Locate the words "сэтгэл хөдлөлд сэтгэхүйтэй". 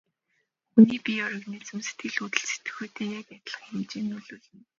1.87-3.07